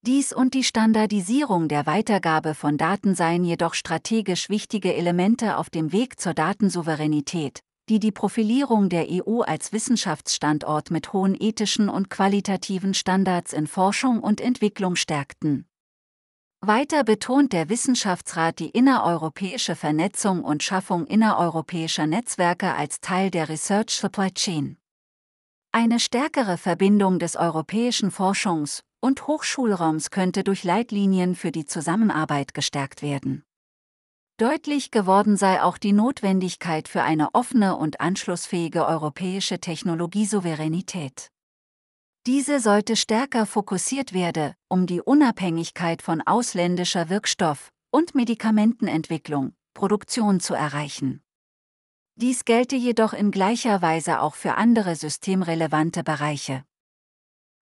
Dies 0.02 0.34
und 0.34 0.52
die 0.52 0.64
Standardisierung 0.64 1.68
der 1.68 1.86
Weitergabe 1.86 2.54
von 2.54 2.76
Daten 2.76 3.14
seien 3.14 3.42
jedoch 3.42 3.72
strategisch 3.72 4.50
wichtige 4.50 4.94
Elemente 4.94 5.56
auf 5.56 5.70
dem 5.70 5.92
Weg 5.92 6.20
zur 6.20 6.34
Datensouveränität, 6.34 7.60
die 7.88 8.00
die 8.00 8.12
Profilierung 8.12 8.90
der 8.90 9.06
EU 9.08 9.40
als 9.40 9.72
Wissenschaftsstandort 9.72 10.90
mit 10.90 11.14
hohen 11.14 11.34
ethischen 11.40 11.88
und 11.88 12.10
qualitativen 12.10 12.92
Standards 12.92 13.54
in 13.54 13.66
Forschung 13.66 14.20
und 14.20 14.42
Entwicklung 14.42 14.94
stärkten. 14.94 15.69
Weiter 16.62 17.04
betont 17.04 17.54
der 17.54 17.70
Wissenschaftsrat 17.70 18.58
die 18.58 18.68
innereuropäische 18.68 19.74
Vernetzung 19.74 20.44
und 20.44 20.62
Schaffung 20.62 21.06
innereuropäischer 21.06 22.06
Netzwerke 22.06 22.74
als 22.74 23.00
Teil 23.00 23.30
der 23.30 23.48
Research 23.48 23.92
Supply 23.92 24.30
Chain. 24.30 24.76
Eine 25.72 25.98
stärkere 25.98 26.58
Verbindung 26.58 27.18
des 27.18 27.36
europäischen 27.36 28.10
Forschungs- 28.10 28.82
und 29.00 29.26
Hochschulraums 29.26 30.10
könnte 30.10 30.44
durch 30.44 30.62
Leitlinien 30.62 31.34
für 31.34 31.50
die 31.50 31.64
Zusammenarbeit 31.64 32.52
gestärkt 32.52 33.00
werden. 33.00 33.42
Deutlich 34.36 34.90
geworden 34.90 35.38
sei 35.38 35.62
auch 35.62 35.78
die 35.78 35.94
Notwendigkeit 35.94 36.88
für 36.88 37.02
eine 37.02 37.34
offene 37.34 37.74
und 37.74 38.02
anschlussfähige 38.02 38.84
europäische 38.84 39.60
Technologiesouveränität. 39.60 41.30
Diese 42.26 42.60
sollte 42.60 42.96
stärker 42.96 43.46
fokussiert 43.46 44.12
werden, 44.12 44.52
um 44.68 44.86
die 44.86 45.00
Unabhängigkeit 45.00 46.02
von 46.02 46.20
ausländischer 46.20 47.08
Wirkstoff- 47.08 47.70
und 47.90 48.14
Medikamentenentwicklung, 48.14 49.54
Produktion 49.72 50.38
zu 50.38 50.52
erreichen. 50.52 51.22
Dies 52.16 52.44
gelte 52.44 52.76
jedoch 52.76 53.14
in 53.14 53.30
gleicher 53.30 53.80
Weise 53.80 54.20
auch 54.20 54.34
für 54.34 54.56
andere 54.56 54.96
systemrelevante 54.96 56.04
Bereiche. 56.04 56.64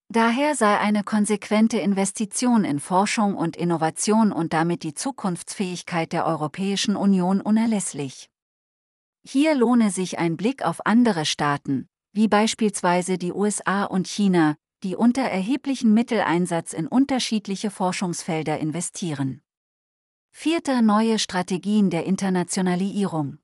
Daher 0.08 0.56
sei 0.56 0.76
eine 0.78 1.04
konsequente 1.04 1.78
Investition 1.78 2.64
in 2.64 2.80
Forschung 2.80 3.36
und 3.36 3.56
Innovation 3.56 4.32
und 4.32 4.52
damit 4.52 4.82
die 4.82 4.94
Zukunftsfähigkeit 4.94 6.12
der 6.12 6.26
Europäischen 6.26 6.96
Union 6.96 7.40
unerlässlich. 7.40 8.28
Hier 9.22 9.54
lohne 9.54 9.90
sich 9.90 10.18
ein 10.18 10.36
Blick 10.36 10.64
auf 10.64 10.84
andere 10.84 11.26
Staaten, 11.26 11.88
wie 12.18 12.26
beispielsweise 12.26 13.16
die 13.16 13.32
USA 13.32 13.84
und 13.84 14.08
China, 14.08 14.56
die 14.82 14.96
unter 14.96 15.22
erheblichen 15.22 15.94
Mitteleinsatz 15.94 16.72
in 16.72 16.88
unterschiedliche 16.88 17.70
Forschungsfelder 17.70 18.58
investieren. 18.58 19.40
Vierter 20.32 20.82
neue 20.82 21.20
Strategien 21.20 21.90
der 21.90 22.06
Internationalisierung. 22.06 23.38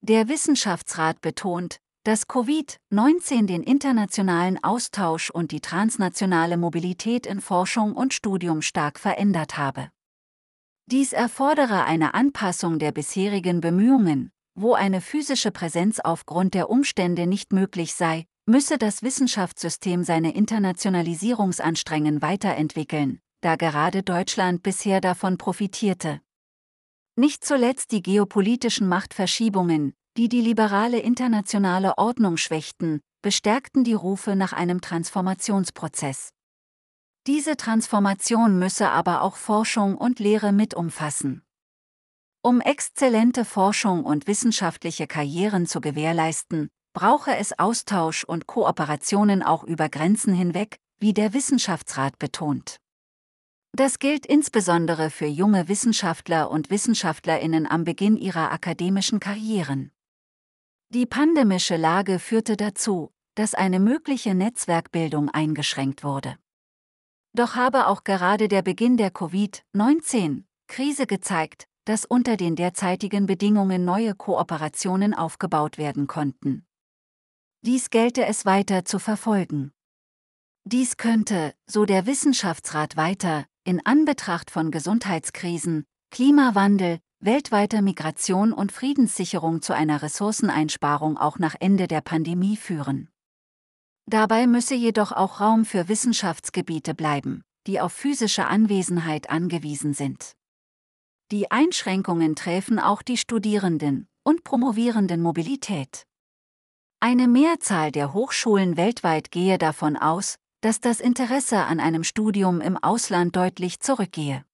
Der 0.00 0.28
Wissenschaftsrat 0.28 1.20
betont, 1.20 1.76
dass 2.04 2.26
Covid-19 2.26 3.44
den 3.44 3.62
internationalen 3.62 4.64
Austausch 4.64 5.28
und 5.28 5.52
die 5.52 5.60
transnationale 5.60 6.56
Mobilität 6.56 7.26
in 7.26 7.42
Forschung 7.42 7.94
und 7.94 8.14
Studium 8.14 8.62
stark 8.62 8.98
verändert 8.98 9.58
habe. 9.58 9.90
Dies 10.86 11.12
erfordere 11.12 11.84
eine 11.84 12.14
Anpassung 12.14 12.78
der 12.78 12.92
bisherigen 12.92 13.60
Bemühungen, 13.60 14.32
wo 14.54 14.74
eine 14.74 15.00
physische 15.00 15.50
Präsenz 15.50 16.00
aufgrund 16.00 16.54
der 16.54 16.70
Umstände 16.70 17.26
nicht 17.26 17.52
möglich 17.52 17.94
sei, 17.94 18.26
müsse 18.46 18.78
das 18.78 19.02
Wissenschaftssystem 19.02 20.04
seine 20.04 20.34
Internationalisierungsanstrengen 20.34 22.22
weiterentwickeln, 22.22 23.20
da 23.40 23.56
gerade 23.56 24.02
Deutschland 24.02 24.62
bisher 24.62 25.00
davon 25.00 25.38
profitierte. 25.38 26.20
Nicht 27.16 27.44
zuletzt 27.44 27.92
die 27.92 28.02
geopolitischen 28.02 28.88
Machtverschiebungen, 28.88 29.94
die 30.16 30.28
die 30.28 30.40
liberale 30.40 30.98
internationale 30.98 31.96
Ordnung 31.98 32.36
schwächten, 32.36 33.00
bestärkten 33.22 33.84
die 33.84 33.94
Rufe 33.94 34.36
nach 34.36 34.52
einem 34.52 34.80
Transformationsprozess. 34.80 36.30
Diese 37.26 37.56
Transformation 37.56 38.58
müsse 38.58 38.90
aber 38.90 39.22
auch 39.22 39.36
Forschung 39.36 39.96
und 39.96 40.18
Lehre 40.18 40.52
mit 40.52 40.74
umfassen. 40.74 41.42
Um 42.46 42.60
exzellente 42.60 43.46
Forschung 43.46 44.04
und 44.04 44.26
wissenschaftliche 44.26 45.06
Karrieren 45.06 45.64
zu 45.66 45.80
gewährleisten, 45.80 46.68
brauche 46.92 47.34
es 47.34 47.58
Austausch 47.58 48.22
und 48.22 48.46
Kooperationen 48.46 49.42
auch 49.42 49.64
über 49.64 49.88
Grenzen 49.88 50.34
hinweg, 50.34 50.76
wie 50.98 51.14
der 51.14 51.32
Wissenschaftsrat 51.32 52.18
betont. 52.18 52.76
Das 53.72 53.98
gilt 53.98 54.26
insbesondere 54.26 55.08
für 55.08 55.24
junge 55.24 55.68
Wissenschaftler 55.68 56.50
und 56.50 56.68
Wissenschaftlerinnen 56.68 57.66
am 57.66 57.84
Beginn 57.84 58.18
ihrer 58.18 58.52
akademischen 58.52 59.20
Karrieren. 59.20 59.90
Die 60.90 61.06
pandemische 61.06 61.78
Lage 61.78 62.18
führte 62.18 62.58
dazu, 62.58 63.10
dass 63.36 63.54
eine 63.54 63.80
mögliche 63.80 64.34
Netzwerkbildung 64.34 65.30
eingeschränkt 65.30 66.04
wurde. 66.04 66.36
Doch 67.32 67.54
habe 67.56 67.86
auch 67.86 68.04
gerade 68.04 68.48
der 68.48 68.60
Beginn 68.60 68.98
der 68.98 69.10
Covid-19-Krise 69.10 71.06
gezeigt, 71.06 71.68
dass 71.84 72.04
unter 72.04 72.36
den 72.36 72.56
derzeitigen 72.56 73.26
Bedingungen 73.26 73.84
neue 73.84 74.14
Kooperationen 74.14 75.14
aufgebaut 75.14 75.78
werden 75.78 76.06
konnten. 76.06 76.64
Dies 77.62 77.90
gelte 77.90 78.26
es 78.26 78.44
weiter 78.44 78.84
zu 78.84 78.98
verfolgen. 78.98 79.72
Dies 80.64 80.96
könnte, 80.96 81.54
so 81.66 81.84
der 81.84 82.06
Wissenschaftsrat 82.06 82.96
weiter, 82.96 83.46
in 83.64 83.84
Anbetracht 83.84 84.50
von 84.50 84.70
Gesundheitskrisen, 84.70 85.84
Klimawandel, 86.10 87.00
weltweiter 87.20 87.82
Migration 87.82 88.52
und 88.52 88.72
Friedenssicherung 88.72 89.62
zu 89.62 89.74
einer 89.74 90.02
Ressourceneinsparung 90.02 91.16
auch 91.16 91.38
nach 91.38 91.54
Ende 91.58 91.86
der 91.86 92.00
Pandemie 92.00 92.56
führen. 92.56 93.08
Dabei 94.06 94.46
müsse 94.46 94.74
jedoch 94.74 95.12
auch 95.12 95.40
Raum 95.40 95.64
für 95.64 95.88
Wissenschaftsgebiete 95.88 96.94
bleiben, 96.94 97.42
die 97.66 97.80
auf 97.80 97.92
physische 97.92 98.46
Anwesenheit 98.46 99.30
angewiesen 99.30 99.94
sind. 99.94 100.34
Die 101.30 101.50
Einschränkungen 101.50 102.36
träfen 102.36 102.78
auch 102.78 103.02
die 103.02 103.16
Studierenden 103.16 104.08
und 104.24 104.44
promovierenden 104.44 105.22
Mobilität. 105.22 106.06
Eine 107.00 107.28
Mehrzahl 107.28 107.92
der 107.92 108.12
Hochschulen 108.12 108.76
weltweit 108.76 109.30
gehe 109.30 109.58
davon 109.58 109.96
aus, 109.96 110.36
dass 110.60 110.80
das 110.80 111.00
Interesse 111.00 111.64
an 111.64 111.80
einem 111.80 112.04
Studium 112.04 112.60
im 112.60 112.76
Ausland 112.76 113.36
deutlich 113.36 113.80
zurückgehe. 113.80 114.44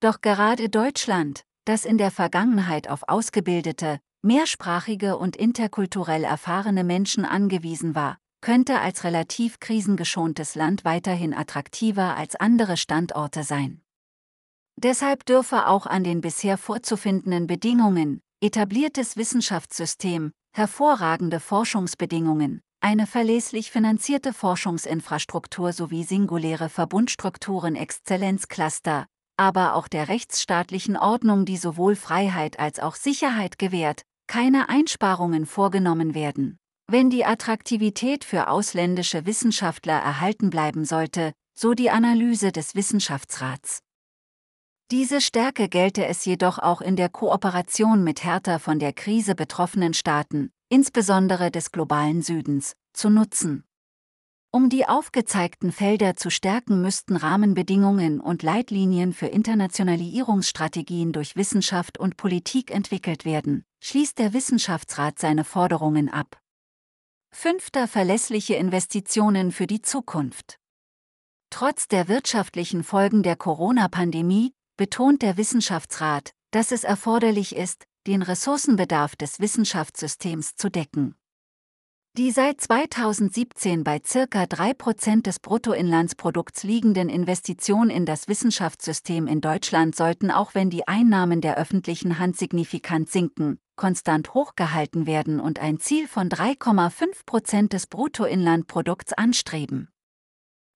Doch 0.00 0.20
gerade 0.20 0.68
Deutschland, 0.68 1.44
das 1.64 1.84
in 1.84 1.96
der 1.96 2.10
Vergangenheit 2.10 2.88
auf 2.88 3.08
ausgebildete, 3.08 4.00
mehrsprachige 4.22 5.16
und 5.16 5.36
interkulturell 5.36 6.24
erfahrene 6.24 6.84
Menschen 6.84 7.24
angewiesen 7.24 7.94
war, 7.94 8.18
könnte 8.40 8.80
als 8.80 9.04
relativ 9.04 9.60
krisengeschontes 9.60 10.54
Land 10.54 10.84
weiterhin 10.84 11.32
attraktiver 11.32 12.16
als 12.16 12.36
andere 12.36 12.76
Standorte 12.76 13.42
sein. 13.42 13.83
Deshalb 14.76 15.24
dürfe 15.24 15.66
auch 15.66 15.86
an 15.86 16.04
den 16.04 16.20
bisher 16.20 16.58
vorzufindenden 16.58 17.46
Bedingungen, 17.46 18.20
etabliertes 18.42 19.16
Wissenschaftssystem, 19.16 20.32
hervorragende 20.52 21.40
Forschungsbedingungen, 21.40 22.60
eine 22.80 23.06
verlässlich 23.06 23.70
finanzierte 23.70 24.32
Forschungsinfrastruktur 24.32 25.72
sowie 25.72 26.04
singuläre 26.04 26.68
Verbundstrukturen 26.68 27.76
Exzellenzcluster, 27.76 29.06
aber 29.36 29.74
auch 29.74 29.88
der 29.88 30.08
rechtsstaatlichen 30.08 30.96
Ordnung, 30.96 31.44
die 31.44 31.56
sowohl 31.56 31.96
Freiheit 31.96 32.58
als 32.58 32.80
auch 32.80 32.94
Sicherheit 32.94 33.58
gewährt, 33.58 34.02
keine 34.26 34.68
Einsparungen 34.68 35.46
vorgenommen 35.46 36.14
werden. 36.14 36.58
Wenn 36.86 37.08
die 37.08 37.24
Attraktivität 37.24 38.24
für 38.24 38.48
ausländische 38.48 39.24
Wissenschaftler 39.24 39.94
erhalten 39.94 40.50
bleiben 40.50 40.84
sollte, 40.84 41.32
so 41.56 41.72
die 41.72 41.88
Analyse 41.88 42.52
des 42.52 42.74
Wissenschaftsrats. 42.74 43.83
Diese 44.90 45.22
Stärke 45.22 45.68
gelte 45.68 46.04
es 46.06 46.26
jedoch 46.26 46.58
auch 46.58 46.82
in 46.82 46.96
der 46.96 47.08
Kooperation 47.08 48.04
mit 48.04 48.22
härter 48.22 48.58
von 48.58 48.78
der 48.78 48.92
Krise 48.92 49.34
betroffenen 49.34 49.94
Staaten, 49.94 50.52
insbesondere 50.68 51.50
des 51.50 51.72
globalen 51.72 52.20
Südens, 52.20 52.74
zu 52.92 53.08
nutzen. 53.08 53.64
Um 54.50 54.68
die 54.68 54.86
aufgezeigten 54.86 55.72
Felder 55.72 56.16
zu 56.16 56.30
stärken, 56.30 56.82
müssten 56.82 57.16
Rahmenbedingungen 57.16 58.20
und 58.20 58.42
Leitlinien 58.42 59.12
für 59.12 59.26
Internationalisierungsstrategien 59.26 61.12
durch 61.12 61.34
Wissenschaft 61.34 61.98
und 61.98 62.16
Politik 62.16 62.70
entwickelt 62.70 63.24
werden, 63.24 63.64
schließt 63.82 64.18
der 64.18 64.32
Wissenschaftsrat 64.32 65.18
seine 65.18 65.44
Forderungen 65.44 66.08
ab. 66.08 66.38
Fünfter 67.32 67.88
verlässliche 67.88 68.54
Investitionen 68.54 69.50
für 69.50 69.66
die 69.66 69.82
Zukunft. 69.82 70.60
Trotz 71.50 71.88
der 71.88 72.06
wirtschaftlichen 72.06 72.84
Folgen 72.84 73.24
der 73.24 73.34
Corona-Pandemie 73.34 74.52
betont 74.76 75.22
der 75.22 75.36
Wissenschaftsrat, 75.36 76.32
dass 76.50 76.72
es 76.72 76.84
erforderlich 76.84 77.54
ist, 77.56 77.84
den 78.06 78.22
Ressourcenbedarf 78.22 79.16
des 79.16 79.40
Wissenschaftssystems 79.40 80.56
zu 80.56 80.70
decken. 80.70 81.14
Die 82.16 82.30
seit 82.30 82.60
2017 82.60 83.82
bei 83.82 84.00
circa 84.04 84.44
3% 84.44 85.22
des 85.22 85.40
Bruttoinlandsprodukts 85.40 86.62
liegenden 86.62 87.08
Investitionen 87.08 87.90
in 87.90 88.06
das 88.06 88.28
Wissenschaftssystem 88.28 89.26
in 89.26 89.40
Deutschland 89.40 89.96
sollten 89.96 90.30
auch 90.30 90.54
wenn 90.54 90.70
die 90.70 90.86
Einnahmen 90.86 91.40
der 91.40 91.56
öffentlichen 91.56 92.20
Hand 92.20 92.36
signifikant 92.36 93.10
sinken, 93.10 93.58
konstant 93.74 94.32
hochgehalten 94.32 95.06
werden 95.08 95.40
und 95.40 95.58
ein 95.58 95.80
Ziel 95.80 96.06
von 96.06 96.28
3,5 96.28 97.26
Prozent 97.26 97.72
des 97.72 97.88
Bruttoinlandprodukts 97.88 99.12
anstreben. 99.12 99.88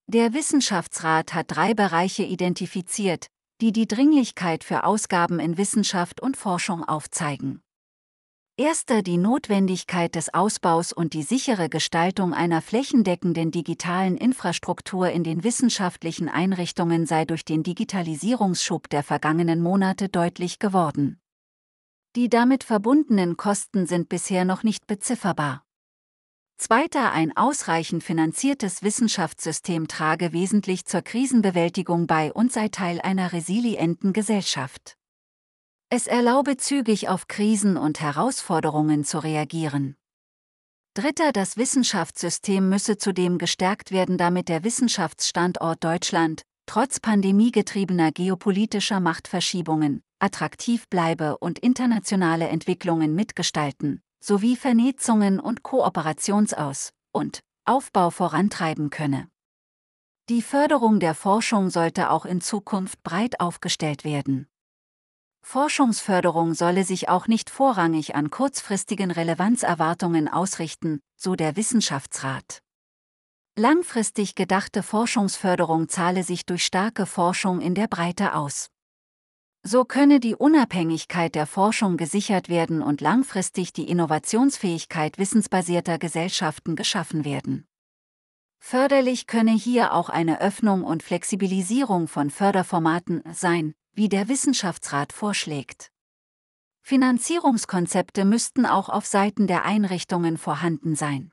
Der 0.09 0.35
Wissenschaftsrat 0.35 1.35
hat 1.35 1.47
drei 1.55 1.73
Bereiche 1.75 2.25
identifiziert, 2.25 3.29
die 3.61 3.73
die 3.73 3.89
Dringlichkeit 3.89 4.63
für 4.63 4.85
Ausgaben 4.85 5.41
in 5.41 5.59
Wissenschaft 5.59 6.21
und 6.21 6.37
Forschung 6.37 6.85
aufzeigen. 6.85 7.61
Erster 8.57 9.03
die 9.03 9.19
Notwendigkeit 9.19 10.17
des 10.17 10.35
Ausbaus 10.35 10.93
und 10.93 11.13
die 11.13 11.23
sichere 11.23 11.69
Gestaltung 11.69 12.35
einer 12.35 12.61
flächendeckenden 12.61 13.53
digitalen 13.53 14.17
Infrastruktur 14.17 15.11
in 15.11 15.23
den 15.23 15.45
wissenschaftlichen 15.45 16.29
Einrichtungen 16.29 17.07
sei 17.07 17.25
durch 17.25 17.45
den 17.45 17.63
Digitalisierungsschub 17.63 18.89
der 18.91 19.05
vergangenen 19.05 19.63
Monate 19.63 20.09
deutlich 20.09 20.59
geworden. 20.59 21.21
Die 22.17 22.29
damit 22.29 22.65
verbundenen 22.65 23.37
Kosten 23.37 23.87
sind 23.87 24.09
bisher 24.09 24.45
noch 24.45 24.65
nicht 24.65 24.89
bezifferbar. 24.89 25.63
Zweiter 26.61 27.13
ein 27.13 27.37
ausreichend 27.37 28.03
finanziertes 28.03 28.83
Wissenschaftssystem 28.83 29.87
trage 29.87 30.33
wesentlich 30.33 30.87
zur 30.87 31.03
Krisenbewältigung 31.03 32.09
bei 32.09 32.33
und 32.33 32.53
sei 32.53 32.67
Teil 32.67 33.01
einer 33.01 33.33
resilienten 33.33 34.13
Gesellschaft. 34.13 34.97
Es 35.89 36.09
erlaube 36.09 36.57
zügig 36.57 37.09
auf 37.09 37.29
Krisen 37.29 37.77
und 37.77 38.01
Herausforderungen 38.01 39.05
zu 39.05 39.21
reagieren. 39.21 39.95
Dritter 40.95 41.31
das 41.31 41.57
Wissenschaftssystem 41.57 42.69
müsse 42.69 42.99
zudem 42.99 43.39
gestärkt 43.39 43.93
werden, 43.93 44.19
damit 44.19 44.49
der 44.49 44.65
Wissenschaftsstandort 44.65 45.85
Deutschland, 45.85 46.43
trotz 46.67 46.99
pandemiegetriebener 46.99 48.11
geopolitischer 48.11 48.99
Machtverschiebungen, 48.99 50.03
attraktiv 50.19 50.89
bleibe 50.89 51.39
und 51.39 51.61
internationale 51.61 52.49
Entwicklungen 52.49 53.15
mitgestalten, 53.15 54.03
sowie 54.21 54.57
Vernetzungen 54.57 55.41
und 55.41 55.63
Kooperationsaus- 55.63 56.91
und 57.13 57.41
Aufbau 57.65 58.11
vorantreiben 58.11 58.91
könne. 58.91 59.29
Die 60.29 60.43
Förderung 60.43 61.01
der 61.01 61.15
Forschung 61.15 61.71
sollte 61.71 62.11
auch 62.11 62.27
in 62.27 62.41
Zukunft 62.41 63.03
breit 63.03 63.41
aufgestellt 63.41 64.05
werden. 64.05 64.47
Forschungsförderung 65.43 66.53
solle 66.53 66.85
sich 66.85 67.09
auch 67.09 67.27
nicht 67.27 67.49
vorrangig 67.49 68.15
an 68.15 68.29
kurzfristigen 68.29 69.11
Relevanzerwartungen 69.11 70.29
ausrichten, 70.29 71.01
so 71.17 71.37
der 71.37 71.57
Wissenschaftsrat. 71.57 72.61
Langfristig 73.57 74.35
gedachte 74.35 74.83
Forschungsförderung 74.83 75.89
zahle 75.89 76.23
sich 76.23 76.45
durch 76.45 76.65
starke 76.65 77.07
Forschung 77.07 77.61
in 77.61 77.75
der 77.75 77.89
Breite 77.89 78.35
aus. 78.35 78.69
So 79.71 79.85
könne 79.85 80.19
die 80.19 80.35
Unabhängigkeit 80.35 81.35
der 81.35 81.47
Forschung 81.47 81.99
gesichert 81.99 82.49
werden 82.49 82.81
und 82.81 83.03
langfristig 83.03 83.75
die 83.75 83.87
Innovationsfähigkeit 83.91 85.19
wissensbasierter 85.19 85.99
Gesellschaften 85.99 86.75
geschaffen 86.75 87.27
werden. 87.27 87.67
Förderlich 88.59 89.27
könne 89.27 89.51
hier 89.51 89.93
auch 89.93 90.09
eine 90.09 90.41
Öffnung 90.41 90.85
und 90.85 91.03
Flexibilisierung 91.03 92.09
von 92.09 92.31
Förderformaten 92.31 93.23
sein, 93.35 93.75
wie 93.93 94.09
der 94.09 94.29
Wissenschaftsrat 94.29 95.13
vorschlägt. 95.13 95.91
Finanzierungskonzepte 96.81 98.25
müssten 98.25 98.65
auch 98.65 98.89
auf 98.89 99.05
Seiten 99.05 99.47
der 99.47 99.67
Einrichtungen 99.67 100.39
vorhanden 100.39 100.95
sein. 100.97 101.31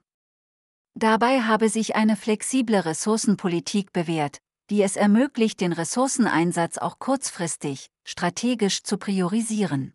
Dabei 0.93 1.39
habe 1.43 1.69
sich 1.69 1.95
eine 1.95 2.17
flexible 2.17 2.83
Ressourcenpolitik 2.83 3.93
bewährt, 3.93 4.41
die 4.69 4.81
es 4.81 4.95
ermöglicht, 4.95 5.61
den 5.61 5.73
Ressourceneinsatz 5.73 6.77
auch 6.77 6.99
kurzfristig, 6.99 7.89
strategisch 8.03 8.83
zu 8.83 8.97
priorisieren. 8.97 9.93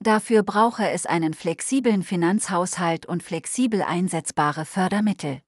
Dafür 0.00 0.42
brauche 0.42 0.88
es 0.90 1.06
einen 1.06 1.34
flexiblen 1.34 2.02
Finanzhaushalt 2.02 3.06
und 3.06 3.22
flexibel 3.22 3.82
einsetzbare 3.82 4.64
Fördermittel. 4.64 5.40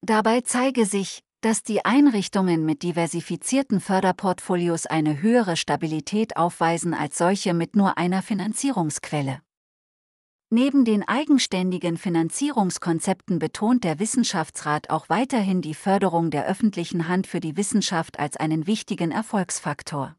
Dabei 0.00 0.40
zeige 0.40 0.86
sich, 0.86 1.22
dass 1.40 1.62
die 1.62 1.84
Einrichtungen 1.84 2.64
mit 2.64 2.82
diversifizierten 2.82 3.80
Förderportfolios 3.80 4.86
eine 4.86 5.22
höhere 5.22 5.56
Stabilität 5.56 6.36
aufweisen 6.36 6.94
als 6.94 7.18
solche 7.18 7.54
mit 7.54 7.76
nur 7.76 7.98
einer 7.98 8.22
Finanzierungsquelle. 8.22 9.40
Neben 10.50 10.86
den 10.86 11.06
eigenständigen 11.06 11.98
Finanzierungskonzepten 11.98 13.38
betont 13.38 13.84
der 13.84 13.98
Wissenschaftsrat 13.98 14.88
auch 14.88 15.10
weiterhin 15.10 15.60
die 15.60 15.74
Förderung 15.74 16.30
der 16.30 16.46
öffentlichen 16.46 17.06
Hand 17.06 17.26
für 17.26 17.40
die 17.40 17.58
Wissenschaft 17.58 18.18
als 18.18 18.38
einen 18.38 18.66
wichtigen 18.66 19.10
Erfolgsfaktor. 19.10 20.16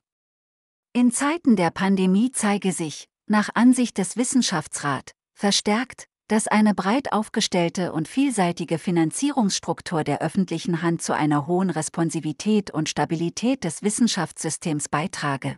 In 0.93 1.11
Zeiten 1.11 1.55
der 1.55 1.71
Pandemie 1.71 2.31
zeige 2.31 2.71
sich, 2.73 3.07
nach 3.25 3.49
Ansicht 3.55 3.97
des 3.97 4.17
Wissenschaftsrat, 4.17 5.13
verstärkt, 5.33 6.05
dass 6.27 6.47
eine 6.47 6.75
breit 6.75 7.11
aufgestellte 7.11 7.91
und 7.91 8.07
vielseitige 8.07 8.77
Finanzierungsstruktur 8.77 10.03
der 10.03 10.21
öffentlichen 10.21 10.83
Hand 10.83 11.01
zu 11.01 11.13
einer 11.13 11.47
hohen 11.47 11.71
Responsivität 11.71 12.69
und 12.69 12.87
Stabilität 12.87 13.63
des 13.63 13.81
Wissenschaftssystems 13.81 14.89
beitrage. 14.89 15.57